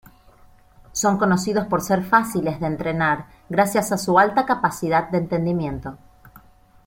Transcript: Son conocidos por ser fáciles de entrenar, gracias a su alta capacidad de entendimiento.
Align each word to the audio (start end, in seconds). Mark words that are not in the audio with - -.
Son 0.93 1.19
conocidos 1.19 1.67
por 1.67 1.81
ser 1.83 2.03
fáciles 2.03 2.59
de 2.59 2.65
entrenar, 2.65 3.27
gracias 3.49 3.91
a 3.91 3.99
su 3.99 4.17
alta 4.17 4.47
capacidad 4.47 5.11
de 5.11 5.19
entendimiento. 5.19 5.95